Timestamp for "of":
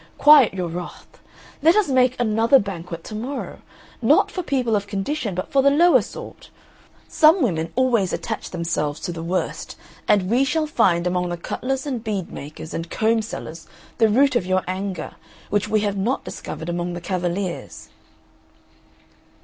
4.75-4.87, 14.35-14.47